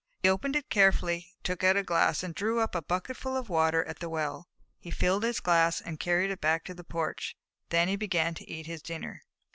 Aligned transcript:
He 0.23 0.29
opened 0.29 0.55
it 0.55 0.71
carefully, 0.71 1.27
took 1.43 1.63
out 1.63 1.77
a 1.77 1.83
glass, 1.83 2.23
and 2.23 2.33
drew 2.33 2.59
up 2.59 2.73
a 2.73 2.81
bucketful 2.81 3.37
of 3.37 3.49
water 3.49 3.83
at 3.83 3.99
the 3.99 4.09
well. 4.09 4.49
He 4.79 4.89
filled 4.89 5.21
his 5.21 5.39
glass 5.39 5.79
and 5.79 5.99
carried 5.99 6.31
it 6.31 6.41
back 6.41 6.63
to 6.63 6.73
the 6.73 6.83
porch. 6.83 7.37
Then 7.69 7.87
he 7.87 7.97
began 7.97 8.33
to 8.33 8.49
eat 8.49 8.65
his 8.65 8.81
dinner. 8.81 9.21